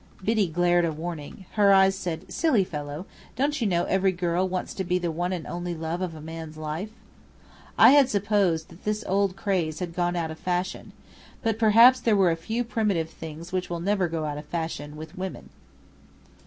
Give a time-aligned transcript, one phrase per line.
[0.23, 1.45] Biddy glared a warning.
[1.51, 3.05] Her eyes said, "Silly fellow,
[3.35, 6.21] don't you know every girl wants to be the one and only love of a
[6.21, 6.89] man's life?"
[7.77, 10.93] I had supposed that this old craze had gone out of fashion.
[11.43, 14.95] But perhaps there are a few primitive things which will never go out of fashion
[14.95, 15.49] with women.